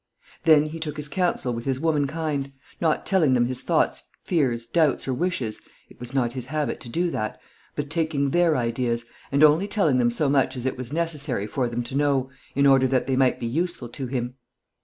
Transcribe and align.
Then 0.45 0.65
he 0.65 0.79
took 0.79 0.99
counsel 1.11 1.53
with 1.53 1.65
his 1.65 1.79
womankind; 1.79 2.51
not 2.81 3.05
telling 3.05 3.35
them 3.35 3.45
his 3.45 3.61
thoughts, 3.61 4.01
fears, 4.23 4.65
doubts, 4.65 5.07
or 5.07 5.13
wishes 5.13 5.61
it 5.89 5.99
was 5.99 6.11
not 6.11 6.33
his 6.33 6.45
habit 6.45 6.79
to 6.79 6.89
do 6.89 7.11
that 7.11 7.39
but 7.75 7.91
taking 7.91 8.31
their 8.31 8.57
ideas, 8.57 9.05
and 9.31 9.43
only 9.43 9.67
telling 9.67 9.99
them 9.99 10.09
so 10.09 10.27
much 10.27 10.57
as 10.57 10.65
it 10.65 10.75
was 10.75 10.91
necessary 10.91 11.45
for 11.45 11.69
them 11.69 11.83
to 11.83 11.95
know 11.95 12.31
in 12.55 12.65
order 12.65 12.87
that 12.87 13.05
they 13.05 13.15
might 13.15 13.39
be 13.39 13.45
useful 13.45 13.89
to 13.89 14.07
him. 14.07 14.33